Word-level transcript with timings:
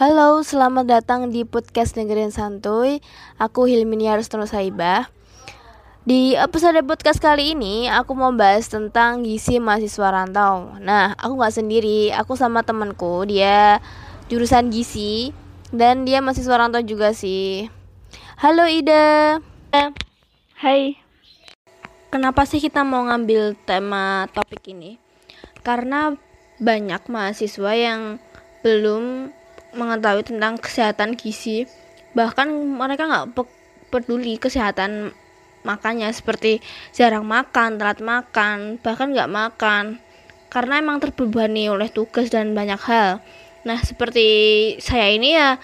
Halo, 0.00 0.40
selamat 0.40 0.88
datang 0.88 1.28
di 1.28 1.44
podcast 1.44 1.92
Negeri 1.92 2.32
Santuy. 2.32 3.04
Aku 3.36 3.68
Hilminia 3.68 4.16
Rustono 4.16 4.48
Saibah. 4.48 5.12
Di 6.08 6.32
episode 6.40 6.80
podcast 6.88 7.20
kali 7.20 7.52
ini, 7.52 7.84
aku 7.84 8.16
mau 8.16 8.32
bahas 8.32 8.64
tentang 8.72 9.20
gizi 9.20 9.60
mahasiswa 9.60 10.08
rantau. 10.08 10.72
Nah, 10.80 11.12
aku 11.20 11.36
nggak 11.36 11.52
sendiri, 11.52 12.16
aku 12.16 12.32
sama 12.32 12.64
temanku. 12.64 13.28
Dia 13.28 13.84
jurusan 14.32 14.72
gizi 14.72 15.36
dan 15.68 16.08
dia 16.08 16.24
mahasiswa 16.24 16.56
rantau 16.56 16.80
juga 16.80 17.12
sih. 17.12 17.68
Halo 18.40 18.72
Ida. 18.72 19.36
Hai. 20.64 20.96
Kenapa 22.08 22.48
sih 22.48 22.64
kita 22.64 22.88
mau 22.88 23.04
ngambil 23.04 23.52
tema 23.68 24.24
topik 24.32 24.64
ini? 24.64 24.96
Karena 25.60 26.16
banyak 26.56 27.04
mahasiswa 27.04 27.72
yang 27.76 28.16
belum 28.64 29.36
mengetahui 29.74 30.26
tentang 30.26 30.58
kesehatan 30.58 31.14
gizi. 31.14 31.66
Bahkan 32.16 32.50
mereka 32.50 33.06
nggak 33.06 33.26
pe 33.34 33.42
peduli 33.90 34.38
kesehatan 34.38 35.10
makannya 35.60 36.08
seperti 36.14 36.62
jarang 36.94 37.26
makan 37.26 37.76
telat 37.76 38.00
makan 38.00 38.78
bahkan 38.80 39.12
nggak 39.12 39.30
makan. 39.30 39.84
Karena 40.50 40.82
emang 40.82 40.98
terbebani 40.98 41.70
oleh 41.70 41.86
tugas 41.90 42.30
dan 42.30 42.54
banyak 42.58 42.80
hal. 42.82 43.22
Nah 43.62 43.78
seperti 43.82 44.26
saya 44.82 45.14
ini 45.14 45.38
ya 45.38 45.62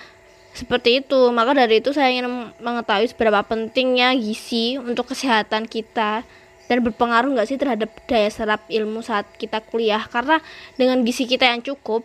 seperti 0.54 1.04
itu. 1.04 1.34
Maka 1.34 1.52
dari 1.52 1.82
itu 1.82 1.90
saya 1.90 2.14
ingin 2.14 2.54
mengetahui 2.62 3.10
seberapa 3.10 3.42
pentingnya 3.44 4.14
gizi 4.14 4.78
untuk 4.78 5.10
kesehatan 5.10 5.66
kita. 5.66 6.22
Dan 6.66 6.82
berpengaruh 6.82 7.30
nggak 7.30 7.46
sih 7.46 7.58
terhadap 7.58 7.94
daya 8.10 8.26
serap 8.26 8.66
ilmu 8.66 8.98
saat 8.98 9.26
kita 9.38 9.62
kuliah? 9.62 10.02
Karena 10.02 10.42
dengan 10.74 11.06
gizi 11.06 11.22
kita 11.30 11.46
yang 11.46 11.62
cukup 11.62 12.02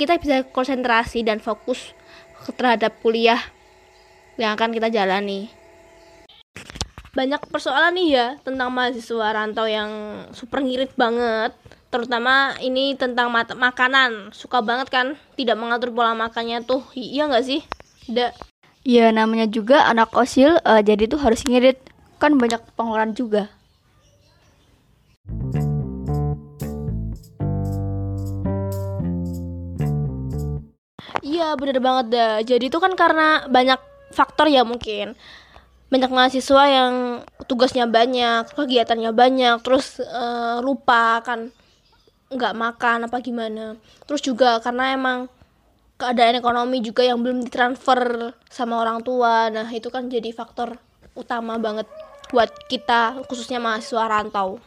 kita 0.00 0.16
bisa 0.16 0.48
konsentrasi 0.48 1.20
dan 1.20 1.44
fokus 1.44 1.92
terhadap 2.56 2.96
kuliah 3.04 3.36
yang 4.40 4.56
akan 4.56 4.72
kita 4.72 4.88
jalani. 4.88 5.52
Banyak 7.12 7.52
persoalan 7.52 8.00
nih 8.00 8.08
ya 8.08 8.26
tentang 8.40 8.72
mahasiswa 8.72 9.28
rantau 9.36 9.68
yang 9.68 10.24
super 10.32 10.64
ngirit 10.64 10.96
banget. 10.96 11.52
Terutama 11.92 12.56
ini 12.64 12.96
tentang 12.96 13.28
makanan. 13.34 14.32
Suka 14.32 14.64
banget 14.64 14.88
kan 14.88 15.06
tidak 15.36 15.60
mengatur 15.60 15.92
pola 15.92 16.16
makannya 16.16 16.64
tuh. 16.64 16.80
Iya 16.96 17.28
nggak 17.28 17.44
sih? 17.44 17.60
Tidak. 18.08 18.32
Ya 18.88 19.12
namanya 19.12 19.44
juga 19.44 19.84
anak 19.84 20.16
osil 20.16 20.56
uh, 20.64 20.80
jadi 20.80 21.10
tuh 21.10 21.20
harus 21.20 21.44
ngirit. 21.44 21.76
Kan 22.16 22.40
banyak 22.40 22.62
pengeluaran 22.72 23.12
juga. 23.12 23.52
Iya 31.40 31.56
bener 31.56 31.80
banget 31.80 32.06
dah. 32.12 32.36
Jadi 32.44 32.68
itu 32.68 32.76
kan 32.76 32.92
karena 32.92 33.48
banyak 33.48 33.80
faktor 34.12 34.52
ya 34.52 34.60
mungkin 34.60 35.16
banyak 35.90 36.12
mahasiswa 36.12 36.64
yang 36.70 36.94
tugasnya 37.48 37.88
banyak, 37.88 38.46
kegiatannya 38.54 39.10
banyak, 39.10 39.56
terus 39.64 39.98
uh, 39.98 40.62
lupa 40.62 41.18
kan 41.24 41.50
nggak 42.30 42.54
makan 42.54 43.08
apa 43.08 43.16
gimana. 43.24 43.74
Terus 44.06 44.20
juga 44.22 44.60
karena 44.62 44.94
emang 44.94 45.26
keadaan 45.98 46.38
ekonomi 46.38 46.78
juga 46.84 47.02
yang 47.02 47.18
belum 47.18 47.42
ditransfer 47.42 48.30
sama 48.46 48.78
orang 48.78 49.02
tua. 49.02 49.50
Nah, 49.50 49.66
itu 49.72 49.90
kan 49.90 50.06
jadi 50.06 50.30
faktor 50.30 50.78
utama 51.18 51.58
banget 51.58 51.90
buat 52.30 52.52
kita 52.70 53.26
khususnya 53.26 53.58
mahasiswa 53.58 54.06
rantau. 54.06 54.62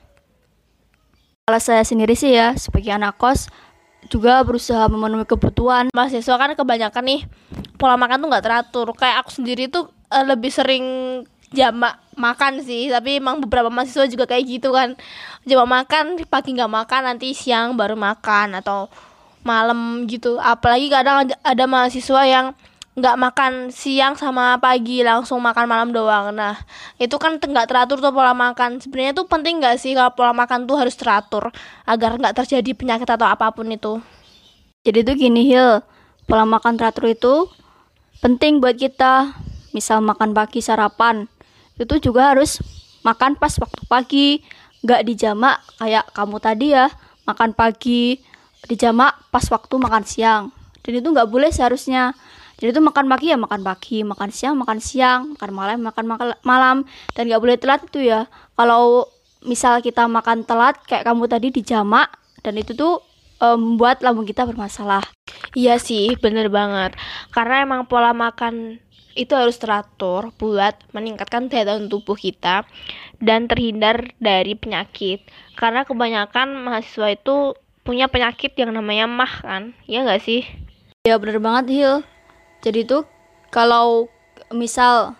Kalau 1.47 1.61
saya 1.63 1.87
sendiri 1.87 2.19
sih 2.19 2.35
ya 2.35 2.57
sebagai 2.59 2.91
anak 2.91 3.15
kos 3.15 3.47
juga 4.09 4.43
berusaha 4.43 4.87
memenuhi 4.89 5.27
kebutuhan. 5.27 5.91
Mahasiswa 5.91 6.35
kan 6.35 6.51
kebanyakan 6.55 7.03
nih 7.03 7.21
pola 7.77 7.95
makan 7.99 8.23
tuh 8.23 8.27
nggak 8.31 8.45
teratur. 8.45 8.87
Kayak 8.95 9.25
aku 9.25 9.31
sendiri 9.41 9.69
tuh 9.69 9.91
uh, 10.11 10.25
lebih 10.25 10.49
sering 10.49 10.85
jamak 11.53 11.99
makan 12.17 12.63
sih. 12.63 12.89
Tapi 12.89 13.21
emang 13.21 13.39
beberapa 13.39 13.69
mahasiswa 13.71 14.09
juga 14.09 14.25
kayak 14.25 14.43
gitu 14.47 14.73
kan. 14.73 14.95
Jamak 15.47 15.67
makan 15.69 16.05
pagi 16.27 16.55
nggak 16.55 16.71
makan 16.71 17.01
nanti 17.13 17.35
siang 17.35 17.75
baru 17.75 17.95
makan 17.99 18.59
atau 18.59 18.91
malam 19.43 20.07
gitu. 20.07 20.39
Apalagi 20.39 20.87
kadang 20.87 21.27
ada, 21.27 21.35
ada 21.43 21.65
mahasiswa 21.67 22.21
yang 22.25 22.47
nggak 22.93 23.17
makan 23.17 23.53
siang 23.73 24.13
sama 24.13 24.61
pagi 24.61 25.01
langsung 25.01 25.41
makan 25.41 25.65
malam 25.65 25.89
doang. 25.89 26.29
Nah 26.29 26.61
itu 27.01 27.17
kan 27.17 27.41
nggak 27.41 27.65
teratur 27.65 27.97
tuh 27.97 28.13
pola 28.13 28.37
makan. 28.37 28.77
Sebenarnya 28.77 29.17
tuh 29.17 29.25
penting 29.25 29.57
nggak 29.57 29.81
sih 29.81 29.97
kalau 29.97 30.13
pola 30.13 30.31
makan 30.33 30.69
tuh 30.69 30.77
harus 30.77 30.93
teratur 30.93 31.49
agar 31.89 32.21
nggak 32.21 32.37
terjadi 32.37 32.71
penyakit 32.77 33.09
atau 33.09 33.25
apa 33.25 33.49
pun 33.49 33.65
itu? 33.69 33.97
Jadi 34.85 34.99
tuh 35.01 35.15
gini 35.17 35.41
Hil. 35.49 35.81
Pola 36.29 36.45
makan 36.45 36.77
teratur 36.77 37.09
itu 37.09 37.49
penting 38.21 38.61
buat 38.61 38.77
kita. 38.77 39.33
Misal 39.73 40.05
makan 40.05 40.37
pagi 40.37 40.61
sarapan 40.61 41.25
itu 41.81 41.97
juga 41.97 42.37
harus 42.37 42.61
makan 43.01 43.41
pas 43.41 43.57
waktu 43.57 43.81
pagi. 43.89 44.29
Nggak 44.85 45.01
dijamak 45.09 45.63
kayak 45.81 46.13
kamu 46.13 46.37
tadi 46.37 46.77
ya 46.77 46.93
makan 47.25 47.55
pagi 47.57 48.19
dijamak 48.69 49.17
pas 49.33 49.43
waktu 49.49 49.75
makan 49.81 50.03
siang. 50.05 50.43
Dan 50.83 50.99
itu 50.99 51.07
nggak 51.09 51.31
boleh 51.31 51.49
seharusnya 51.49 52.13
jadi 52.57 52.69
tuh 52.79 52.85
makan 52.85 53.09
pagi 53.09 53.33
ya 53.33 53.37
makan 53.37 53.61
pagi 53.65 54.05
makan 54.05 54.29
siang 54.29 54.55
makan 54.55 54.77
siang 54.77 55.21
makan 55.35 55.51
malam 55.51 55.77
makan 55.81 56.05
malam. 56.45 56.77
Dan 57.17 57.29
gak 57.29 57.41
boleh 57.41 57.57
telat 57.57 57.81
itu 57.89 58.07
ya. 58.07 58.29
Kalau 58.53 59.09
misal 59.43 59.83
kita 59.83 60.07
makan 60.07 60.47
telat 60.47 60.79
kayak 60.87 61.03
kamu 61.03 61.27
tadi 61.27 61.51
di 61.51 61.61
jamak 61.65 62.07
dan 62.45 62.55
itu 62.55 62.71
tuh 62.77 63.03
membuat 63.43 63.99
um, 63.99 64.03
lambung 64.07 64.27
kita 64.29 64.47
bermasalah. 64.47 65.03
Iya 65.57 65.81
sih 65.81 66.15
bener 66.15 66.47
banget. 66.47 66.95
Karena 67.33 67.67
emang 67.67 67.89
pola 67.89 68.15
makan 68.15 68.79
itu 69.13 69.35
harus 69.37 69.61
teratur 69.61 70.33
buat 70.41 70.73
meningkatkan 70.89 71.45
daya 71.45 71.69
tahan 71.69 71.85
tubuh 71.85 72.17
kita 72.17 72.65
dan 73.19 73.51
terhindar 73.51 74.15
dari 74.17 74.55
penyakit. 74.55 75.27
Karena 75.59 75.83
kebanyakan 75.83 76.63
mahasiswa 76.63 77.11
itu 77.13 77.59
punya 77.83 78.07
penyakit 78.07 78.55
yang 78.55 78.71
namanya 78.71 79.11
mah 79.11 79.33
kan 79.43 79.75
ya 79.91 80.07
nggak 80.07 80.23
sih? 80.23 80.47
Ya 81.03 81.19
bener 81.19 81.43
banget 81.43 81.67
Hil 81.67 82.12
jadi 82.63 82.87
tuh 82.87 83.03
kalau 83.51 84.07
misal 84.55 85.19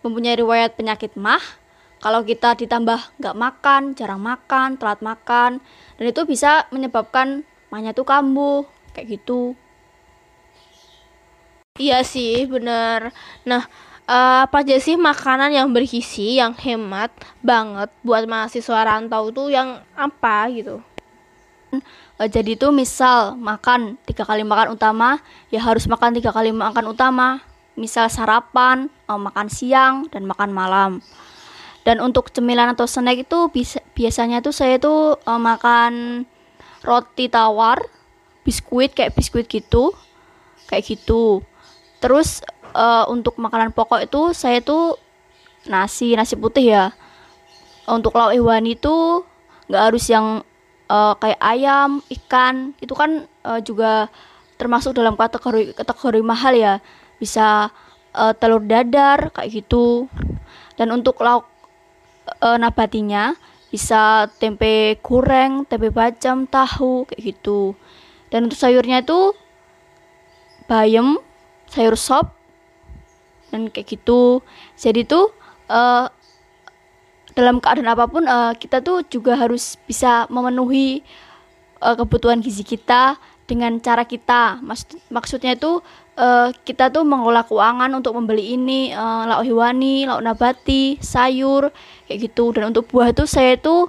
mempunyai 0.00 0.40
riwayat 0.40 0.72
penyakit 0.72 1.12
mah, 1.20 1.42
kalau 2.00 2.24
kita 2.24 2.56
ditambah 2.56 3.20
nggak 3.20 3.36
makan, 3.36 3.82
jarang 3.92 4.24
makan, 4.24 4.80
telat 4.80 5.04
makan, 5.04 5.60
dan 6.00 6.04
itu 6.08 6.24
bisa 6.24 6.64
menyebabkan 6.72 7.44
mahnya 7.68 7.92
tuh 7.92 8.08
kambuh, 8.08 8.64
kayak 8.96 9.20
gitu. 9.20 9.52
Iya 11.78 12.02
sih, 12.02 12.48
bener. 12.48 13.14
Nah, 13.46 13.62
uh, 14.08 14.48
apa 14.48 14.64
aja 14.64 14.80
sih 14.80 14.96
makanan 14.98 15.52
yang 15.54 15.68
bergizi, 15.70 16.40
yang 16.40 16.56
hemat 16.56 17.12
banget 17.44 17.92
buat 18.02 18.24
mahasiswa 18.24 18.80
rantau 18.82 19.30
tuh 19.30 19.52
yang 19.52 19.84
apa 19.94 20.48
gitu? 20.50 20.82
Uh, 22.18 22.28
jadi 22.28 22.58
itu 22.58 22.68
misal 22.74 23.38
makan 23.38 23.96
tiga 24.04 24.26
kali 24.26 24.42
makan 24.42 24.74
utama 24.74 25.22
ya 25.48 25.62
harus 25.62 25.86
makan 25.86 26.14
tiga 26.18 26.34
kali 26.34 26.50
makan 26.50 26.90
utama. 26.90 27.42
Misal 27.78 28.10
sarapan 28.10 28.90
makan 29.06 29.46
siang 29.46 30.10
dan 30.10 30.26
makan 30.26 30.50
malam. 30.50 30.98
Dan 31.86 32.02
untuk 32.02 32.28
cemilan 32.34 32.74
atau 32.74 32.90
snack 32.90 33.22
itu 33.22 33.48
bisa 33.54 33.78
biasanya 33.94 34.42
tuh 34.42 34.50
saya 34.50 34.82
tuh 34.82 35.14
uh, 35.22 35.38
makan 35.38 36.26
roti 36.82 37.30
tawar 37.30 37.80
biskuit 38.42 38.92
kayak 38.92 39.14
biskuit 39.14 39.46
gitu 39.46 39.94
kayak 40.66 40.84
gitu. 40.84 41.40
Terus 42.02 42.42
uh, 42.74 43.06
untuk 43.08 43.38
makanan 43.38 43.70
pokok 43.72 44.04
itu 44.04 44.34
saya 44.34 44.58
tuh 44.60 44.98
nasi 45.70 46.18
nasi 46.18 46.34
putih 46.34 46.66
ya. 46.74 46.84
Untuk 47.88 48.12
lauk 48.18 48.36
hewani 48.36 48.76
itu 48.76 49.24
nggak 49.70 49.82
harus 49.86 50.04
yang 50.12 50.44
uh, 50.88 51.14
kayak 51.20 51.40
ayam, 51.40 52.00
ikan 52.08 52.74
itu 52.82 52.92
kan 52.96 53.28
uh, 53.44 53.60
juga 53.62 54.08
termasuk 54.58 54.96
dalam 54.96 55.14
kategori 55.14 55.76
kategori 55.76 56.20
mahal 56.24 56.56
ya. 56.56 56.74
Bisa 57.20 57.70
uh, 58.16 58.32
telur 58.34 58.64
dadar 58.64 59.30
kayak 59.30 59.64
gitu. 59.64 60.08
Dan 60.74 60.90
untuk 60.90 61.20
lauk 61.22 61.46
uh, 62.42 62.56
nabatinya 62.58 63.36
bisa 63.68 64.32
tempe 64.40 64.96
goreng, 65.04 65.68
tempe 65.68 65.92
bacem, 65.92 66.48
tahu 66.48 67.04
kayak 67.08 67.36
gitu. 67.36 67.76
Dan 68.32 68.48
untuk 68.48 68.60
sayurnya 68.60 69.04
itu 69.04 69.32
bayam, 70.68 71.20
sayur 71.68 71.96
sop 71.96 72.32
dan 73.52 73.72
kayak 73.72 73.88
gitu. 73.88 74.44
Jadi 74.76 75.04
tuh 75.08 75.32
uh, 75.68 76.08
dalam 77.38 77.62
keadaan 77.62 77.94
apa 77.94 78.10
pun 78.10 78.26
uh, 78.26 78.50
kita 78.58 78.82
tuh 78.82 79.06
juga 79.06 79.38
harus 79.38 79.78
bisa 79.86 80.26
memenuhi 80.26 81.06
uh, 81.78 81.94
kebutuhan 81.94 82.42
gizi 82.42 82.66
kita 82.66 83.14
dengan 83.46 83.78
cara 83.78 84.02
kita. 84.02 84.58
Maksud, 84.58 85.06
maksudnya 85.14 85.54
itu 85.54 85.78
uh, 86.18 86.50
kita 86.66 86.90
tuh 86.90 87.06
mengolah 87.06 87.46
keuangan 87.46 87.94
untuk 87.94 88.18
membeli 88.18 88.58
ini 88.58 88.90
uh, 88.90 89.22
lauk 89.30 89.46
hewani, 89.46 90.10
lauk 90.10 90.26
nabati, 90.26 90.98
sayur 90.98 91.70
kayak 92.10 92.26
gitu. 92.26 92.50
Dan 92.50 92.74
untuk 92.74 92.90
buah 92.90 93.14
itu 93.14 93.22
saya 93.30 93.54
tuh 93.54 93.86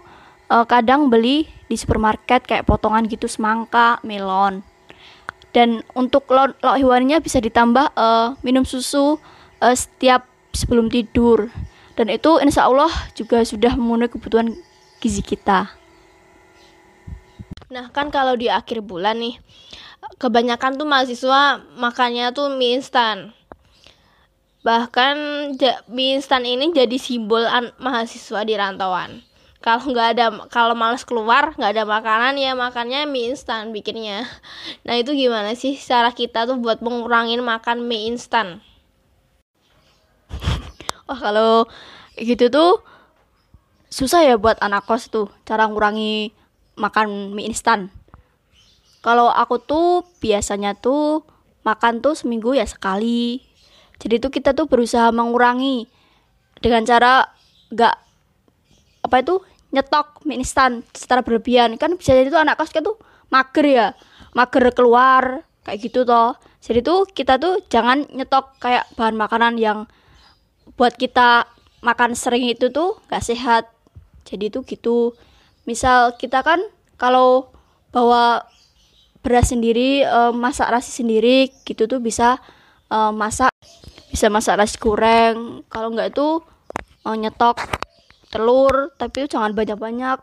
uh, 0.54 0.66
kadang 0.69 1.10
beli 1.10 1.50
di 1.66 1.74
supermarket 1.74 2.46
kayak 2.46 2.69
potongan 2.69 3.10
gitu 3.10 3.25
semangka, 3.25 3.98
melon. 4.06 4.62
dan 5.50 5.81
untuk 5.98 6.30
lauk, 6.30 6.54
lauk 6.62 6.78
hewaninya 6.78 7.18
bisa 7.18 7.42
ditambah 7.42 7.98
uh, 7.98 8.38
minum 8.46 8.62
susu 8.62 9.18
uh, 9.66 9.74
setiap 9.74 10.30
sebelum 10.54 10.94
tidur 10.94 11.50
dan 12.00 12.07
itu 12.07 12.40
insya 12.40 12.63
Allah 12.72 12.88
juga 13.12 13.44
sudah 13.44 13.75
memenuhi 13.75 14.07
kebutuhan 14.07 14.56
gizi 15.04 15.19
kita. 15.19 15.68
Nah 17.68 17.92
kan 17.92 18.07
kalau 18.07 18.40
di 18.40 18.48
akhir 18.48 18.80
bulan 18.80 19.19
nih 19.19 19.36
kebanyakan 20.16 20.80
tuh 20.80 20.88
mahasiswa 20.88 21.60
makannya 21.75 22.31
tuh 22.31 22.56
mie 22.56 22.80
instan. 22.80 23.36
Bahkan 24.63 25.16
mie 25.92 26.16
instan 26.16 26.48
ini 26.48 26.72
jadi 26.72 26.96
simbol 26.96 27.44
mahasiswa 27.84 28.48
di 28.48 28.56
rantauan. 28.56 29.19
Kalau 29.60 29.92
nggak 29.92 30.07
ada, 30.16 30.25
kalau 30.48 30.72
males 30.72 31.04
keluar, 31.04 31.51
nggak 31.60 31.75
ada 31.75 31.84
makanan 31.84 32.40
ya 32.40 32.56
makannya 32.56 33.04
mie 33.12 33.36
instan 33.36 33.75
bikinnya. 33.75 34.24
Nah 34.88 34.96
itu 34.96 35.12
gimana 35.12 35.51
sih 35.51 35.75
cara 35.75 36.16
kita 36.16 36.48
tuh 36.48 36.56
buat 36.56 36.80
mengurangin 36.80 37.44
makan 37.44 37.84
mie 37.84 38.07
instan? 38.07 38.63
Wah 41.10 41.18
kalau 41.18 41.66
gitu 42.22 42.54
tuh 42.54 42.86
susah 43.90 44.22
ya 44.22 44.38
buat 44.38 44.62
anak 44.62 44.86
kos 44.86 45.10
tuh 45.10 45.26
cara 45.42 45.66
ngurangi 45.66 46.30
makan 46.78 47.34
mie 47.34 47.50
instan. 47.50 47.90
Kalau 49.02 49.34
aku 49.34 49.58
tuh 49.58 50.06
biasanya 50.22 50.78
tuh 50.78 51.26
makan 51.66 51.98
tuh 52.06 52.14
seminggu 52.14 52.54
ya 52.54 52.70
sekali. 52.70 53.42
Jadi 53.98 54.22
tuh 54.22 54.30
kita 54.30 54.54
tuh 54.54 54.70
berusaha 54.70 55.10
mengurangi 55.10 55.90
dengan 56.62 56.86
cara 56.86 57.26
gak 57.74 57.96
apa 59.02 59.16
itu 59.26 59.42
nyetok 59.74 60.30
mie 60.30 60.46
instan 60.46 60.86
secara 60.94 61.26
berlebihan. 61.26 61.74
Kan 61.82 61.98
bisa 61.98 62.14
jadi 62.14 62.30
tuh 62.30 62.38
anak 62.38 62.62
kos 62.62 62.70
kan 62.70 62.86
tuh 62.86 63.02
mager 63.34 63.66
ya 63.66 63.88
mager 64.38 64.70
keluar 64.78 65.42
kayak 65.66 65.90
gitu 65.90 66.06
toh. 66.06 66.38
Jadi 66.62 66.86
tuh 66.86 67.10
kita 67.10 67.42
tuh 67.42 67.66
jangan 67.66 68.06
nyetok 68.14 68.62
kayak 68.62 68.86
bahan 68.94 69.18
makanan 69.18 69.58
yang 69.58 69.90
buat 70.75 70.94
kita 70.98 71.48
makan 71.80 72.13
sering 72.13 72.50
itu 72.50 72.69
tuh 72.69 73.00
gak 73.07 73.24
sehat. 73.24 73.69
Jadi 74.27 74.51
tuh 74.54 74.63
gitu. 74.68 75.16
Misal 75.66 76.18
kita 76.18 76.44
kan 76.44 76.60
kalau 77.00 77.50
bawa 77.89 78.45
beras 79.19 79.51
sendiri 79.51 80.06
uh, 80.06 80.31
masak 80.31 80.69
nasi 80.71 80.92
sendiri 81.04 81.51
gitu 81.68 81.89
tuh 81.89 82.00
bisa 82.00 82.39
uh, 82.88 83.12
masak 83.12 83.51
bisa 84.12 84.30
masak 84.30 84.57
nasi 84.60 84.77
goreng. 84.77 85.66
Kalau 85.68 85.89
nggak 85.94 86.13
itu 86.13 86.42
uh, 87.06 87.15
nyetok 87.18 87.57
telur 88.30 88.94
tapi 88.98 89.25
jangan 89.25 89.54
banyak-banyak. 89.56 90.19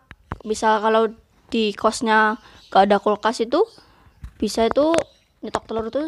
Bisa 0.47 0.79
kalau 0.79 1.11
di 1.51 1.75
kosnya 1.75 2.39
gak 2.71 2.91
ada 2.91 2.99
kulkas 2.99 3.43
itu 3.43 3.63
bisa 4.37 4.67
itu 4.67 4.93
nyetok 5.41 5.65
telur 5.65 5.87
itu 5.89 6.03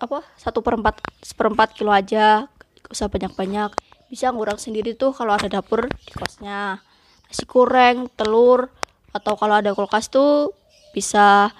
apa 0.00 0.22
satu 0.38 0.62
perempat 0.62 1.02
seperempat 1.20 1.74
kilo 1.74 1.90
aja 1.90 2.46
usah 2.90 3.08
banyak-banyak 3.08 3.72
bisa 4.08 4.30
ngurang 4.30 4.60
sendiri 4.60 4.94
tuh 4.94 5.10
kalau 5.10 5.34
ada 5.34 5.48
dapur 5.48 5.88
di 5.88 6.12
kosnya. 6.14 6.78
Nasi 7.26 7.44
goreng 7.48 8.06
telur 8.14 8.70
atau 9.10 9.34
kalau 9.34 9.58
ada 9.58 9.74
kulkas 9.74 10.06
tuh 10.12 10.54
bisa 10.94 11.50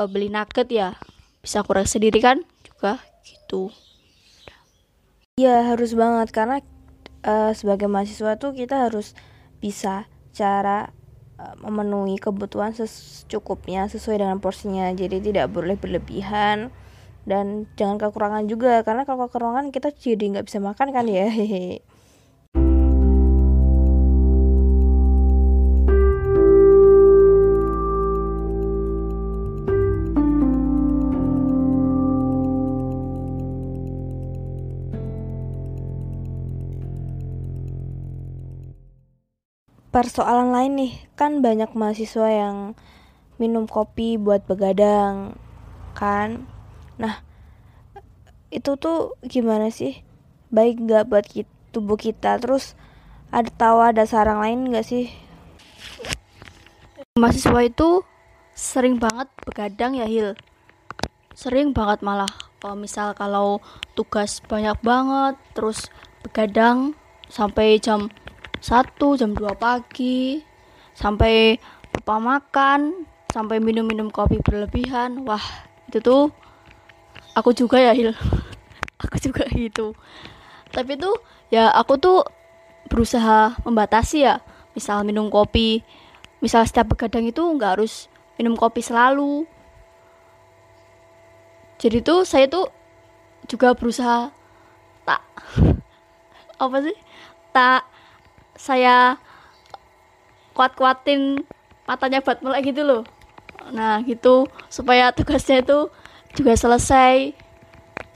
uh, 0.00 0.08
beli 0.08 0.32
nugget 0.32 0.68
ya. 0.72 0.96
Bisa 1.44 1.60
kurang 1.66 1.84
sendiri 1.84 2.22
kan? 2.22 2.40
Juga 2.64 3.02
gitu. 3.26 3.68
Iya 5.36 5.68
harus 5.74 5.92
banget. 5.92 6.32
Karena 6.32 6.64
uh, 7.26 7.52
sebagai 7.52 7.90
mahasiswa 7.90 8.40
tuh 8.40 8.56
kita 8.56 8.88
harus 8.88 9.12
bisa 9.60 10.08
cara 10.32 10.88
uh, 11.36 11.54
memenuhi 11.60 12.16
kebutuhan 12.16 12.72
secukupnya 12.72 13.84
sesuai 13.90 14.22
dengan 14.22 14.38
porsinya. 14.40 14.88
Jadi 14.96 15.20
tidak 15.20 15.52
boleh 15.52 15.76
berlebihan 15.76 16.72
dan 17.28 17.68
jangan 17.78 17.96
kekurangan 18.00 18.44
juga 18.48 18.80
karena 18.86 19.02
kalau 19.08 19.26
kekurangan 19.28 19.72
kita 19.74 19.92
jadi 19.92 20.38
nggak 20.38 20.46
bisa 20.48 20.58
makan 20.62 20.88
kan 20.94 21.06
ya. 21.08 21.26
Hehe 21.28 21.80
persoalan 39.90 40.54
lain 40.54 40.72
nih 40.78 40.92
kan 41.18 41.42
banyak 41.42 41.74
mahasiswa 41.74 42.30
yang 42.30 42.56
minum 43.42 43.66
kopi 43.66 44.16
buat 44.16 44.46
begadang 44.46 45.34
kan 45.98 46.46
nah 47.00 47.24
itu 48.52 48.76
tuh 48.76 49.16
gimana 49.24 49.72
sih? 49.72 50.04
Baik 50.52 50.84
nggak 50.84 51.04
buat 51.08 51.24
kita, 51.24 51.50
tubuh 51.72 51.96
kita 51.96 52.36
terus 52.36 52.74
ada 53.30 53.48
tahu 53.48 53.78
ada 53.78 54.04
sarang 54.04 54.42
lain 54.42 54.74
nggak 54.74 54.84
sih? 54.84 55.06
Mahasiswa 57.16 57.60
itu 57.62 58.02
sering 58.52 58.98
banget 58.98 59.30
begadang 59.46 59.96
ya 59.96 60.04
Hil. 60.04 60.34
Sering 61.32 61.72
banget 61.72 62.02
malah 62.02 62.28
kalau 62.60 62.76
misal 62.76 63.16
kalau 63.16 63.62
tugas 63.96 64.44
banyak 64.44 64.76
banget 64.84 65.38
terus 65.56 65.88
begadang 66.20 66.92
sampai 67.30 67.80
jam 67.80 68.12
satu 68.60 69.16
jam 69.16 69.32
2 69.32 69.56
pagi 69.56 70.44
sampai 70.92 71.56
lupa 71.96 72.20
makan 72.20 73.06
sampai 73.30 73.62
minum-minum 73.62 74.10
kopi 74.10 74.42
berlebihan. 74.42 75.22
Wah 75.24 75.42
itu 75.88 76.02
tuh 76.02 76.34
aku 77.34 77.54
juga 77.54 77.78
ya 77.78 77.92
Hil. 77.94 78.14
Aku 79.06 79.16
juga 79.16 79.48
gitu. 79.48 79.96
Tapi 80.70 81.00
tuh 81.00 81.16
ya 81.48 81.72
aku 81.72 81.96
tuh 81.96 82.20
berusaha 82.92 83.56
membatasi 83.64 84.28
ya. 84.28 84.44
Misal 84.76 85.08
minum 85.08 85.32
kopi. 85.32 85.80
Misal 86.44 86.68
setiap 86.68 86.92
begadang 86.92 87.24
itu 87.24 87.40
nggak 87.40 87.80
harus 87.80 88.12
minum 88.36 88.60
kopi 88.60 88.84
selalu. 88.84 89.48
Jadi 91.80 92.04
tuh 92.04 92.28
saya 92.28 92.44
tuh 92.44 92.68
juga 93.48 93.72
berusaha 93.72 94.28
tak 95.08 95.24
apa 96.62 96.76
sih? 96.84 96.96
Tak 97.56 97.88
saya 98.60 99.16
kuat-kuatin 100.52 101.40
matanya 101.88 102.20
buat 102.20 102.44
melek 102.44 102.76
gitu 102.76 102.84
loh. 102.84 103.02
Nah 103.72 104.04
gitu. 104.04 104.44
Supaya 104.68 105.08
tugasnya 105.16 105.64
itu 105.64 105.88
juga 106.34 106.54
selesai. 106.54 107.34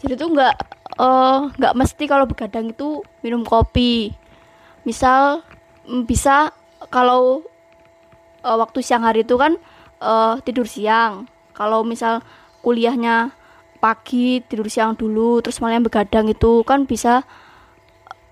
Jadi 0.04 0.14
tuh 0.18 0.28
nggak 0.35 0.54
uh, 1.00 1.50
nggak 1.54 1.75
mesti 1.75 2.04
kalau 2.06 2.28
begadang 2.28 2.71
itu 2.71 3.00
minum 3.25 3.42
kopi. 3.42 4.12
Misal 4.85 5.42
mm, 5.88 6.04
bisa 6.04 6.52
kalau 6.92 7.42
uh, 8.44 8.56
waktu 8.61 8.85
siang 8.85 9.02
hari 9.06 9.25
itu 9.25 9.35
kan 9.40 9.56
uh, 10.02 10.38
tidur 10.44 10.68
siang. 10.68 11.26
Kalau 11.54 11.87
misal 11.87 12.21
kuliahnya 12.61 13.33
pagi 13.78 14.40
tidur 14.44 14.68
siang 14.73 14.97
dulu 14.97 15.44
terus 15.44 15.61
malam 15.61 15.85
begadang 15.85 16.25
itu 16.33 16.64
kan 16.64 16.88
bisa 16.88 17.21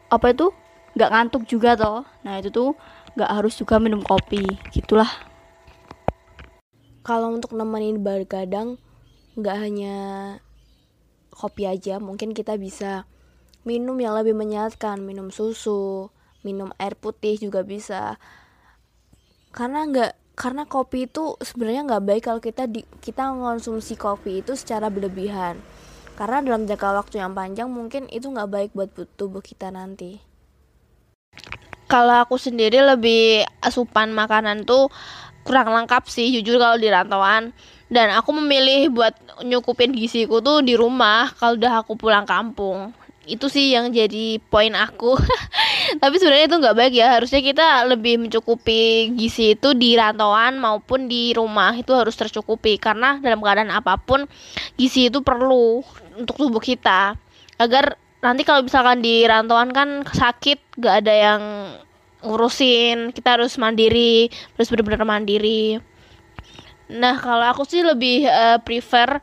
apa 0.09 0.33
itu 0.33 0.53
nggak 0.97 1.11
ngantuk 1.13 1.43
juga 1.49 1.77
toh. 1.77 2.05
Nah 2.25 2.41
itu 2.41 2.53
tuh 2.53 2.77
nggak 3.17 3.31
harus 3.31 3.57
juga 3.57 3.77
minum 3.81 4.01
kopi 4.05 4.45
gitulah. 4.73 5.09
Kalau 7.03 7.35
untuk 7.35 7.57
nemenin 7.57 7.99
bergadang 7.99 8.79
nggak 9.39 9.57
hanya 9.57 9.97
kopi 11.33 11.65
aja 11.65 11.97
mungkin 11.97 12.37
kita 12.37 12.61
bisa 12.61 13.09
minum 13.63 13.97
yang 13.97 14.19
lebih 14.19 14.37
menyehatkan 14.37 15.01
minum 15.01 15.33
susu 15.33 16.13
minum 16.43 16.75
air 16.79 16.99
putih 16.99 17.39
juga 17.39 17.63
bisa. 17.63 18.19
Karena 19.55 19.87
nggak 19.87 20.13
karena 20.35 20.67
kopi 20.67 21.07
itu 21.07 21.39
sebenarnya 21.39 21.87
nggak 21.87 22.05
baik 22.05 22.23
kalau 22.27 22.41
kita 22.43 22.67
di 22.67 22.83
kita 23.01 23.31
mengonsumsi 23.31 23.95
kopi 23.95 24.43
itu 24.43 24.59
secara 24.59 24.91
berlebihan. 24.91 25.59
Karena 26.19 26.45
dalam 26.45 26.69
jangka 26.69 26.89
waktu 26.93 27.25
yang 27.25 27.33
panjang 27.33 27.73
mungkin 27.73 28.07
itu 28.13 28.29
nggak 28.29 28.51
baik 28.51 28.71
buat 28.77 28.93
tubuh 29.17 29.41
kita 29.41 29.73
nanti. 29.73 30.21
Kalau 31.89 32.25
aku 32.25 32.41
sendiri 32.41 32.81
lebih 32.81 33.45
asupan 33.61 34.17
makanan 34.17 34.65
tuh 34.65 34.89
kurang 35.43 35.75
lengkap 35.75 36.07
sih 36.09 36.31
jujur 36.41 36.59
kalau 36.59 36.79
di 36.79 36.89
rantauan. 36.91 37.55
Dan 37.93 38.09
aku 38.17 38.33
memilih 38.33 38.89
buat 38.89 39.13
nyukupin 39.45 39.93
giziku 39.93 40.41
tuh 40.41 40.65
di 40.65 40.73
rumah 40.73 41.29
kalau 41.37 41.61
udah 41.61 41.85
aku 41.85 41.93
pulang 42.01 42.25
kampung. 42.25 42.97
Itu 43.29 43.53
sih 43.53 43.77
yang 43.77 43.93
jadi 43.93 44.41
poin 44.41 44.73
aku. 44.73 45.15
Tapi 46.03 46.15
sebenarnya 46.17 46.49
itu 46.49 46.57
nggak 46.57 46.77
baik 46.79 46.95
ya. 46.97 47.21
Harusnya 47.21 47.45
kita 47.45 47.85
lebih 47.85 48.17
mencukupi 48.17 49.13
gizi 49.13 49.53
itu 49.53 49.77
di 49.77 49.93
rantauan 49.93 50.57
maupun 50.57 51.05
di 51.05 51.37
rumah. 51.37 51.77
Itu 51.77 51.93
harus 51.93 52.17
tercukupi 52.17 52.81
karena 52.81 53.21
dalam 53.21 53.45
keadaan 53.45 53.71
apa 53.71 54.01
pun 54.01 54.25
gizi 54.81 55.13
itu 55.13 55.21
perlu 55.21 55.85
untuk 56.17 56.41
tubuh 56.41 56.65
kita. 56.65 57.13
Agar 57.61 58.01
nanti 58.25 58.43
kalau 58.47 58.65
misalkan 58.65 59.05
di 59.05 59.29
rantauan 59.29 59.69
kan 59.75 60.01
sakit 60.09 60.81
gak 60.81 61.05
ada 61.05 61.13
yang 61.13 61.43
ngurusin 62.23 63.11
kita 63.11 63.39
harus 63.39 63.59
mandiri 63.59 64.31
harus 64.57 64.69
benar-benar 64.71 65.05
mandiri. 65.05 65.83
Nah 66.93 67.19
kalau 67.19 67.47
aku 67.51 67.63
sih 67.67 67.83
lebih 67.83 68.27
uh, 68.27 68.59
prefer 68.63 69.19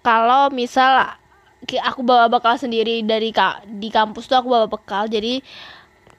kalau 0.00 0.48
misal 0.54 1.18
aku 1.66 2.00
bawa 2.06 2.30
bekal 2.30 2.54
sendiri 2.54 3.02
dari 3.02 3.34
ka 3.34 3.58
di 3.66 3.90
kampus 3.90 4.30
tuh 4.30 4.38
aku 4.38 4.48
bawa 4.48 4.66
bekal. 4.70 5.10
Jadi 5.10 5.42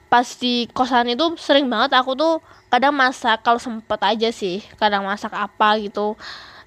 pas 0.08 0.24
di 0.40 0.64
kosan 0.72 1.12
itu 1.12 1.36
sering 1.36 1.68
banget 1.68 1.96
aku 1.96 2.16
tuh 2.16 2.40
kadang 2.72 2.96
masak 2.96 3.44
kalau 3.44 3.60
sempet 3.60 4.00
aja 4.00 4.28
sih 4.32 4.60
kadang 4.76 5.08
masak 5.08 5.32
apa 5.32 5.80
gitu. 5.80 6.14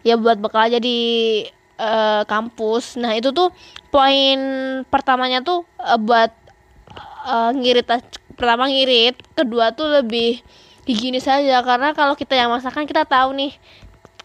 Ya 0.01 0.18
buat 0.18 0.41
bekal 0.41 0.74
aja 0.74 0.82
di 0.82 1.00
uh, 1.77 2.25
kampus. 2.25 2.98
Nah 2.98 3.13
itu 3.13 3.30
tuh 3.30 3.53
poin 3.94 4.38
pertamanya 4.89 5.46
tuh 5.46 5.62
uh, 5.77 6.00
buat 6.01 6.34
uh, 7.25 7.53
ngirit 7.53 7.86
pertama 8.41 8.65
ngirit 8.65 9.13
kedua 9.38 9.69
tuh 9.77 10.01
lebih 10.01 10.41
higienis 10.89 11.29
saja. 11.29 11.62
Karena 11.62 11.93
kalau 11.93 12.17
kita 12.17 12.33
yang 12.33 12.50
masakan 12.50 12.89
kita 12.89 13.05
tahu 13.05 13.38
nih 13.38 13.53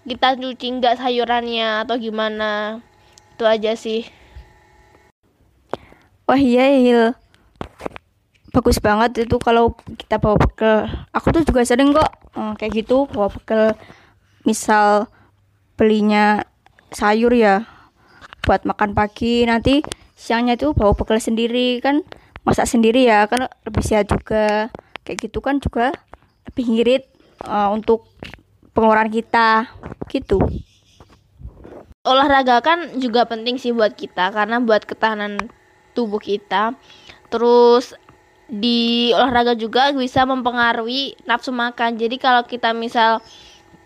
kita 0.08 0.40
cuci 0.40 0.66
nggak 0.80 0.96
sayurannya 0.96 1.84
atau 1.84 2.00
gimana. 2.00 2.80
Itu 3.36 3.44
aja 3.44 3.76
sih. 3.76 4.08
Wah 6.24 6.40
iya 6.40 6.64
Hil. 6.80 7.04
Bagus 8.56 8.80
banget 8.80 9.28
itu 9.28 9.36
kalau 9.36 9.76
kita 10.00 10.16
bawa 10.16 10.40
bekal 10.40 10.88
aku 11.12 11.28
tuh 11.28 11.44
juga 11.44 11.60
sering 11.68 11.92
kok 11.92 12.08
hmm, 12.32 12.56
kayak 12.56 12.72
gitu 12.72 13.04
bawa 13.12 13.28
bekal 13.28 13.76
misal 14.48 15.12
belinya 15.76 16.48
sayur 16.88 17.36
ya 17.36 17.68
buat 18.48 18.64
makan 18.64 18.96
pagi. 18.96 19.44
Nanti 19.44 19.84
siangnya 20.16 20.56
tuh 20.56 20.72
bawa 20.72 20.96
bekal 20.96 21.20
sendiri 21.20 21.84
kan 21.84 22.00
masak 22.46 22.70
sendiri 22.70 23.10
ya 23.10 23.26
kan 23.26 23.50
lebih 23.66 23.82
sehat 23.82 24.06
juga 24.06 24.70
kayak 25.02 25.18
gitu 25.26 25.42
kan 25.42 25.58
juga 25.58 25.90
lebih 26.46 26.64
ngirit 26.70 27.04
uh, 27.42 27.74
untuk 27.74 28.06
pengeluaran 28.70 29.10
kita 29.10 29.66
gitu 30.06 30.38
olahraga 32.06 32.62
kan 32.62 33.02
juga 33.02 33.26
penting 33.26 33.58
sih 33.58 33.74
buat 33.74 33.98
kita 33.98 34.30
karena 34.30 34.62
buat 34.62 34.86
ketahanan 34.86 35.50
tubuh 35.92 36.22
kita 36.22 36.78
terus 37.28 37.98
di 38.46 39.10
olahraga 39.10 39.58
juga 39.58 39.90
bisa 39.90 40.22
mempengaruhi 40.22 41.18
nafsu 41.26 41.50
makan. 41.50 41.98
Jadi 41.98 42.16
kalau 42.16 42.46
kita 42.46 42.70
misal 42.70 43.18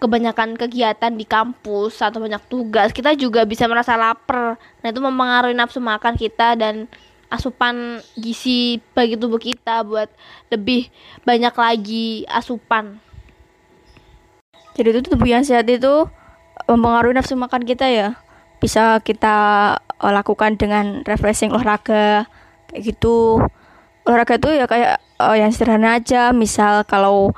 kebanyakan 0.01 0.57
kegiatan 0.57 1.13
di 1.13 1.25
kampus 1.25 2.01
atau 2.01 2.21
banyak 2.21 2.41
tugas, 2.49 2.93
kita 2.93 3.17
juga 3.17 3.45
bisa 3.49 3.65
merasa 3.69 3.97
lapar. 3.97 4.61
Nah, 4.85 4.89
itu 4.89 5.01
mempengaruhi 5.01 5.57
nafsu 5.57 5.81
makan 5.81 6.17
kita 6.17 6.57
dan 6.57 6.89
asupan 7.31 8.03
gizi 8.19 8.83
bagi 8.93 9.15
tubuh 9.15 9.39
kita 9.39 9.87
buat 9.87 10.11
lebih 10.51 10.91
banyak 11.23 11.55
lagi 11.55 12.27
asupan. 12.27 12.99
Jadi 14.75 14.89
itu 14.91 15.01
tubuh 15.15 15.31
yang 15.31 15.47
sehat 15.47 15.71
itu 15.71 16.11
mempengaruhi 16.67 17.15
nafsu 17.15 17.39
makan 17.39 17.63
kita 17.63 17.87
ya. 17.87 18.19
Bisa 18.61 19.01
kita 19.01 19.79
lakukan 20.03 20.59
dengan 20.59 21.07
refreshing 21.07 21.55
olahraga 21.55 22.29
kayak 22.71 22.83
gitu 22.95 23.43
olahraga 24.07 24.41
tuh 24.41 24.57
ya 24.57 24.65
kayak 24.65 25.03
uh, 25.21 25.37
yang 25.37 25.53
sederhana 25.53 26.01
aja 26.01 26.33
misal 26.33 26.87
kalau 26.89 27.35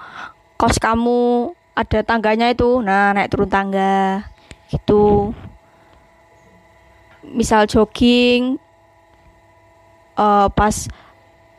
kos 0.61 0.79
kamu 0.79 1.51
ada 1.75 2.05
tangganya 2.07 2.53
itu 2.53 2.79
nah 2.85 3.11
naik 3.17 3.33
turun 3.33 3.51
tangga 3.51 4.29
gitu 4.71 5.35
misal 7.27 7.67
jogging 7.67 8.61
uh, 10.17 10.49
pas 10.53 10.89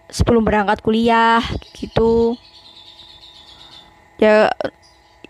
sebelum 0.09 0.45
berangkat 0.45 0.81
kuliah 0.85 1.41
gitu. 1.73 2.37
Ya 4.21 4.53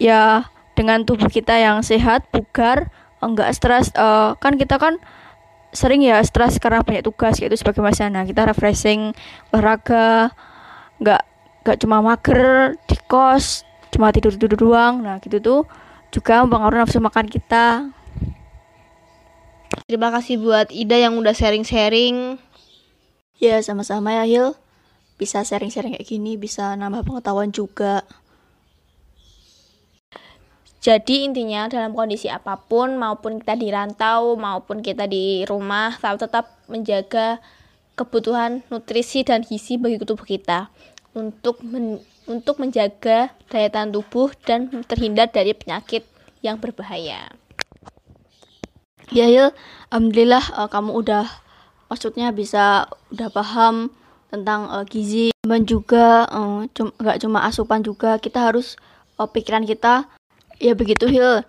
ya 0.02 0.52
dengan 0.74 1.06
tubuh 1.06 1.30
kita 1.30 1.56
yang 1.58 1.86
sehat 1.86 2.28
bugar 2.34 2.90
enggak 3.24 3.56
stres 3.56 3.94
uh, 3.96 4.36
kan 4.42 4.60
kita 4.60 4.76
kan 4.76 5.00
sering 5.74 6.06
ya 6.06 6.22
stres 6.22 6.62
karena 6.62 6.86
banyak 6.86 7.02
tugas 7.02 7.40
gitu 7.42 7.54
sebagai 7.58 7.82
mahasiswa. 7.82 8.12
Nah 8.12 8.28
kita 8.28 8.46
refreshing 8.46 9.16
olahraga 9.50 10.36
nggak 11.02 11.22
nggak 11.64 11.78
cuma 11.82 12.04
mager 12.04 12.78
di 12.86 12.98
kos 13.08 13.66
cuma 13.90 14.14
tidur 14.14 14.36
tidur 14.38 14.60
doang. 14.60 15.02
Nah 15.02 15.18
gitu 15.24 15.40
tuh 15.42 15.62
juga 16.14 16.46
mempengaruhi 16.46 16.86
nafsu 16.86 17.02
makan 17.02 17.26
kita. 17.26 17.90
Terima 19.90 20.14
kasih 20.14 20.38
buat 20.38 20.70
Ida 20.70 21.02
yang 21.02 21.18
udah 21.18 21.34
sharing-sharing 21.34 22.38
ya 23.38 23.62
sama-sama 23.62 24.14
ya 24.22 24.26
Hil. 24.26 24.48
Bisa 25.18 25.46
sharing-sharing 25.46 25.96
kayak 25.96 26.10
gini 26.10 26.36
bisa 26.36 26.74
nambah 26.74 27.06
pengetahuan 27.06 27.54
juga. 27.54 28.02
Jadi 30.84 31.24
intinya 31.24 31.72
dalam 31.72 31.96
kondisi 31.96 32.28
apa 32.28 32.60
pun 32.60 33.00
maupun 33.00 33.40
kita 33.40 33.56
di 33.56 33.72
rantau 33.72 34.36
maupun 34.36 34.84
kita 34.84 35.08
di 35.08 35.48
rumah 35.48 35.96
tetap 35.96 36.60
menjaga 36.68 37.40
kebutuhan 37.96 38.68
nutrisi 38.68 39.24
dan 39.24 39.48
gizi 39.48 39.80
bagi 39.80 39.96
tubuh 40.04 40.28
kita. 40.28 40.68
Untuk 41.16 41.64
men 41.64 42.04
untuk 42.28 42.60
menjaga 42.60 43.32
daya 43.48 43.68
tahan 43.72 43.96
tubuh 43.96 44.32
dan 44.44 44.68
terhindar 44.84 45.32
dari 45.32 45.56
penyakit 45.56 46.04
yang 46.44 46.60
berbahaya. 46.60 47.32
Ya 49.12 49.28
Hil, 49.28 49.56
alhamdulillah 49.88 50.44
uh, 50.56 50.68
kamu 50.68 51.00
udah 51.00 51.28
maksudnya 51.94 52.34
bisa 52.34 52.90
udah 53.14 53.30
paham 53.30 53.94
tentang 54.34 54.66
uh, 54.66 54.82
gizi 54.82 55.30
dan 55.46 55.62
juga 55.62 56.26
uh, 56.26 56.66
cum 56.74 56.90
gak 56.98 57.22
cuma 57.22 57.46
asupan 57.46 57.86
juga 57.86 58.18
kita 58.18 58.50
harus 58.50 58.82
uh, 59.22 59.30
pikiran 59.30 59.62
kita 59.62 60.10
ya 60.58 60.74
begitu 60.74 61.06
Hil. 61.06 61.46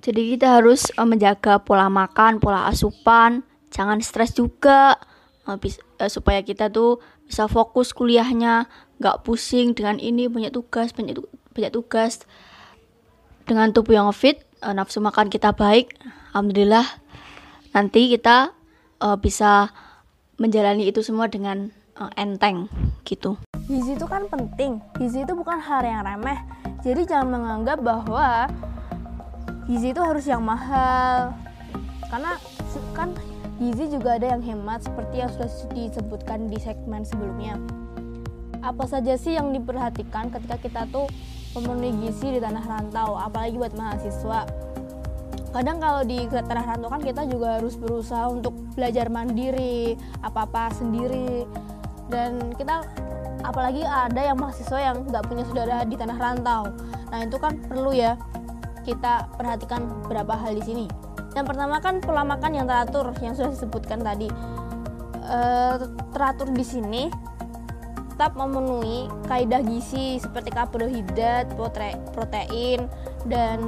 Jadi 0.00 0.32
kita 0.32 0.56
harus 0.56 0.88
uh, 0.96 1.04
menjaga 1.04 1.60
pola 1.60 1.92
makan 1.92 2.40
pola 2.40 2.64
asupan. 2.64 3.44
Jangan 3.68 4.00
stres 4.00 4.32
juga 4.32 4.96
uh, 5.44 5.60
uh, 5.60 6.08
supaya 6.08 6.40
kita 6.40 6.72
tuh 6.72 7.04
bisa 7.28 7.44
fokus 7.44 7.92
kuliahnya 7.92 8.72
nggak 8.96 9.20
pusing 9.28 9.76
dengan 9.76 10.00
ini 10.00 10.32
banyak 10.32 10.56
tugas 10.56 10.96
banyak 10.96 11.20
banyak 11.52 11.76
tugas. 11.76 12.24
Dengan 13.44 13.68
tubuh 13.76 14.00
yang 14.00 14.08
fit 14.16 14.48
uh, 14.64 14.72
nafsu 14.72 15.04
makan 15.04 15.28
kita 15.28 15.52
baik 15.52 15.92
alhamdulillah. 16.32 16.88
Nanti 17.76 18.16
kita 18.16 18.56
uh, 19.02 19.16
bisa 19.18 19.70
menjalani 20.38 20.86
itu 20.86 21.02
semua 21.02 21.26
dengan 21.26 21.74
uh, 21.98 22.10
enteng 22.14 22.70
gitu 23.02 23.38
gizi 23.66 23.98
itu 23.98 24.06
kan 24.06 24.24
penting 24.30 24.78
gizi 24.96 25.26
itu 25.26 25.32
bukan 25.34 25.58
hal 25.60 25.82
yang 25.84 26.06
remeh 26.06 26.38
jadi 26.78 27.02
jangan 27.04 27.28
menganggap 27.34 27.82
bahwa 27.82 28.46
gizi 29.68 29.92
itu 29.92 30.00
harus 30.00 30.24
yang 30.24 30.40
mahal. 30.40 31.36
Karena 32.08 32.40
kan 32.96 33.12
gizi 33.60 33.92
juga 33.92 34.16
ada 34.16 34.32
yang 34.32 34.42
hemat 34.42 34.86
seperti 34.86 35.20
yang 35.20 35.30
sudah 35.34 35.50
disebutkan 35.76 36.48
di 36.48 36.56
segmen 36.56 37.04
sebelumnya. 37.04 37.60
Apa 38.64 38.88
saja 38.88 39.14
sih 39.20 39.36
yang 39.36 39.52
diperhatikan 39.52 40.32
ketika 40.32 40.56
kita 40.58 40.82
tuh 40.88 41.10
memenuhi 41.52 42.08
gizi 42.08 42.38
di 42.38 42.40
tanah 42.40 42.64
rantau, 42.64 43.20
apalagi 43.20 43.60
buat 43.60 43.76
mahasiswa. 43.76 44.48
Kadang 45.48 45.80
kalau 45.80 46.04
di 46.04 46.28
tanah 46.28 46.64
rantau 46.64 46.92
kan 46.92 47.00
kita 47.00 47.24
juga 47.24 47.56
harus 47.56 47.74
berusaha 47.80 48.28
untuk 48.28 48.52
belajar 48.76 49.08
mandiri, 49.08 49.96
apa-apa 50.20 50.70
sendiri. 50.76 51.48
Dan 52.08 52.52
kita 52.56 52.84
apalagi 53.44 53.84
ada 53.84 54.20
yang 54.32 54.36
mahasiswa 54.36 54.78
yang 54.80 55.08
nggak 55.08 55.24
punya 55.24 55.44
saudara 55.48 55.84
di 55.88 55.96
tanah 55.96 56.18
rantau. 56.20 56.72
Nah 57.08 57.18
itu 57.24 57.36
kan 57.40 57.56
perlu 57.64 57.96
ya 57.96 58.20
kita 58.84 59.28
perhatikan 59.36 59.84
beberapa 60.04 60.36
hal 60.36 60.56
di 60.56 60.64
sini. 60.64 60.86
Yang 61.36 61.46
pertama 61.54 61.76
kan 61.80 62.00
pola 62.00 62.24
makan 62.24 62.52
yang 62.56 62.66
teratur 62.68 63.12
yang 63.20 63.36
sudah 63.36 63.52
disebutkan 63.52 64.00
tadi. 64.00 64.28
E, 65.28 65.38
teratur 66.16 66.48
di 66.56 66.64
sini 66.64 67.12
tetap 68.16 68.34
memenuhi 68.34 69.06
kaidah 69.30 69.62
gizi 69.62 70.18
seperti 70.18 70.50
karbohidrat, 70.50 71.54
protein 72.10 72.90
dan 73.30 73.62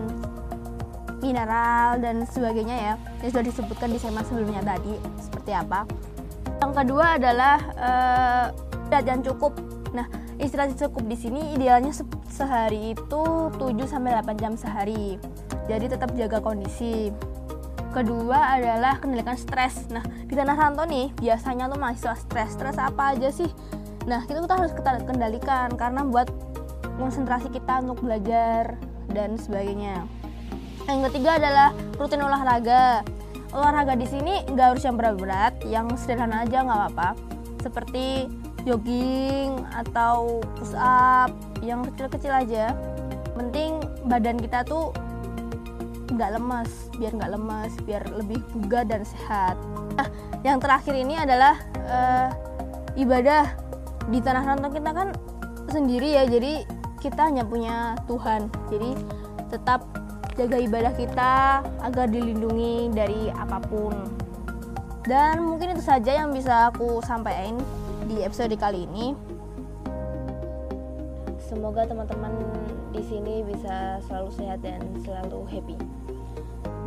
mineral 1.20 2.00
dan 2.00 2.24
sebagainya 2.26 2.76
ya 2.76 2.94
yang 3.20 3.30
sudah 3.30 3.44
disebutkan 3.44 3.88
di 3.92 3.98
segmen 4.00 4.24
sebelumnya 4.24 4.64
tadi 4.64 4.96
seperti 5.20 5.52
apa 5.52 5.84
yang 6.60 6.72
kedua 6.76 7.16
adalah 7.16 7.58
uh, 7.80 9.20
cukup. 9.24 9.56
Nah, 9.96 10.06
istirahat 10.36 10.76
cukup 10.76 11.08
di 11.08 11.16
sini 11.16 11.56
idealnya 11.56 11.90
se 11.90 12.04
sehari 12.28 12.92
itu 12.94 13.22
7 13.56 13.58
sampai 13.88 14.12
8 14.20 14.36
jam 14.36 14.52
sehari. 14.54 15.16
Jadi 15.66 15.86
tetap 15.88 16.12
jaga 16.14 16.38
kondisi. 16.38 17.10
Kedua 17.90 18.54
adalah 18.54 19.02
kendalikan 19.02 19.34
stres. 19.34 19.90
Nah, 19.90 20.04
di 20.30 20.34
tanah 20.38 20.54
rantau 20.54 20.86
nih 20.86 21.10
biasanya 21.18 21.66
tuh 21.66 21.80
mahasiswa 21.80 22.14
stres. 22.14 22.54
Stres 22.54 22.78
apa 22.78 23.18
aja 23.18 23.34
sih? 23.34 23.50
Nah, 24.06 24.22
kita 24.28 24.46
tuh 24.46 24.54
harus 24.54 24.72
kita 24.76 25.02
kendalikan 25.02 25.74
karena 25.74 26.06
buat 26.06 26.30
konsentrasi 27.00 27.50
kita 27.50 27.82
untuk 27.82 28.06
belajar 28.06 28.78
dan 29.10 29.34
sebagainya. 29.34 30.06
Yang 30.90 31.14
ketiga 31.14 31.38
adalah 31.38 31.68
rutin 31.94 32.22
olahraga. 32.26 33.06
Olahraga 33.54 33.94
di 33.94 34.06
sini 34.10 34.42
nggak 34.50 34.66
harus 34.74 34.82
yang 34.82 34.98
berat-berat, 34.98 35.54
yang 35.66 35.86
sederhana 35.94 36.42
aja 36.42 36.66
nggak 36.66 36.78
apa-apa. 36.90 37.08
Seperti 37.62 38.26
jogging 38.64 39.64
atau 39.72 40.44
push 40.58 40.76
up 40.76 41.32
yang 41.64 41.84
kecil-kecil 41.92 42.32
aja 42.32 42.76
penting 43.36 43.80
badan 44.04 44.36
kita 44.36 44.60
tuh 44.68 44.92
nggak 46.12 46.36
lemas 46.36 46.68
biar 46.98 47.12
nggak 47.16 47.32
lemas 47.32 47.72
biar 47.88 48.02
lebih 48.12 48.42
bugar 48.52 48.84
dan 48.84 49.06
sehat 49.06 49.56
nah 49.96 50.08
yang 50.44 50.60
terakhir 50.60 50.92
ini 50.92 51.16
adalah 51.16 51.56
uh, 51.88 52.28
ibadah 52.98 53.48
di 54.10 54.18
tanah 54.20 54.44
rantau 54.44 54.74
kita 54.74 54.90
kan 54.90 55.08
sendiri 55.70 56.18
ya 56.18 56.26
jadi 56.26 56.66
kita 57.00 57.30
hanya 57.32 57.46
punya 57.46 57.96
Tuhan 58.10 58.50
jadi 58.68 58.90
tetap 59.48 59.86
jaga 60.40 60.56
ibadah 60.56 60.92
kita 60.96 61.60
agar 61.84 62.08
dilindungi 62.08 62.88
dari 62.96 63.28
apa 63.28 63.60
pun. 63.60 63.92
Dan 65.04 65.44
mungkin 65.44 65.76
itu 65.76 65.84
saja 65.84 66.16
yang 66.16 66.32
bisa 66.32 66.72
aku 66.72 67.04
sampaikan 67.04 67.60
di 68.08 68.24
episode 68.24 68.56
kali 68.56 68.88
ini. 68.88 69.12
Semoga 71.44 71.84
teman-teman 71.84 72.32
di 72.88 73.04
sini 73.04 73.44
bisa 73.44 74.00
selalu 74.08 74.30
sehat 74.32 74.64
dan 74.64 74.80
selalu 75.04 75.44
happy. 75.44 75.76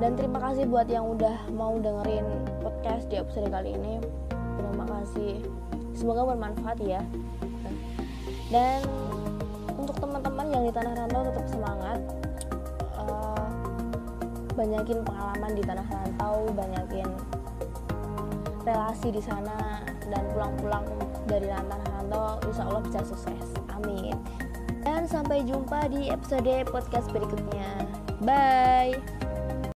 Dan 0.02 0.18
terima 0.18 0.42
kasih 0.42 0.66
buat 0.66 0.90
yang 0.90 1.06
udah 1.14 1.54
mau 1.54 1.78
dengerin 1.78 2.26
podcast 2.66 3.06
di 3.14 3.22
episode 3.22 3.54
kali 3.54 3.78
ini. 3.78 4.02
Terima 4.34 4.86
kasih. 4.90 5.46
Semoga 5.94 6.26
bermanfaat 6.26 6.82
ya. 6.82 7.06
Dan 8.50 8.82
untuk 9.78 9.94
teman-teman 10.02 10.48
yang 10.50 10.64
di 10.66 10.72
tanah 10.74 11.06
rantau 11.06 11.22
tetap 11.22 11.46
semangat 11.54 12.02
banyakin 14.54 15.02
pengalaman 15.06 15.52
di 15.58 15.64
tanah 15.66 15.88
rantau 15.90 16.50
banyakin 16.54 17.10
relasi 18.64 19.12
di 19.12 19.20
sana 19.20 19.84
dan 20.08 20.24
pulang-pulang 20.32 20.88
dari 21.28 21.48
tanah 21.52 21.80
rantau 22.00 22.40
insya 22.48 22.64
Allah 22.68 22.82
bisa 22.86 23.00
sukses. 23.04 23.48
Amin. 23.76 24.16
Dan 24.84 25.08
sampai 25.08 25.44
jumpa 25.44 25.92
di 25.92 26.12
episode 26.12 26.68
podcast 26.72 27.12
berikutnya. 27.12 27.68
Bye 28.24 29.13